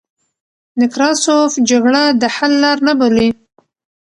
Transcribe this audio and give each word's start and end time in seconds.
نکراسوف 0.79 1.51
جګړه 1.69 2.03
د 2.21 2.23
حل 2.35 2.51
لار 2.63 2.77
نه 2.87 2.93
بولي. 2.99 3.29